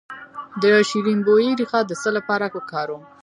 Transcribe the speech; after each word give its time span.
د 0.61 0.63
شیرین 0.89 1.19
بویې 1.27 1.51
ریښه 1.59 1.79
د 1.85 1.91
څه 2.01 2.09
لپاره 2.17 2.45
وکاروم؟ 2.55 3.03